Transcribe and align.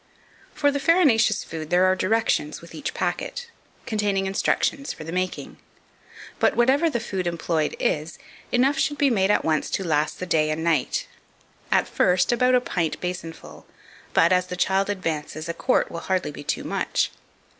2503. 0.55 0.59
For 0.59 0.71
the 0.71 0.79
farinaceous 0.79 1.43
food 1.43 1.69
there 1.69 1.85
are 1.85 1.95
directions 1.95 2.59
with 2.59 2.73
each 2.73 2.95
packet, 2.95 3.51
containing 3.85 4.25
instructions 4.25 4.91
for 4.91 5.03
the 5.03 5.11
making; 5.11 5.57
but, 6.39 6.55
whatever 6.55 6.89
the 6.89 6.99
food 6.99 7.27
employed 7.27 7.75
is, 7.79 8.17
enough 8.51 8.79
should 8.79 8.97
be 8.97 9.11
made 9.11 9.29
at 9.29 9.45
once 9.45 9.69
to 9.69 9.83
last 9.83 10.19
the 10.19 10.25
day 10.25 10.49
and 10.49 10.63
night; 10.63 11.05
at 11.71 11.87
first, 11.87 12.31
about 12.31 12.55
a 12.55 12.61
pint 12.61 12.99
basinful, 12.99 13.67
but, 14.15 14.33
as 14.33 14.47
the 14.47 14.57
child 14.57 14.89
advances, 14.89 15.47
a 15.47 15.53
quart 15.53 15.91
will 15.91 15.99
hardly 15.99 16.31
be 16.31 16.43
too 16.43 16.63
much. 16.63 17.11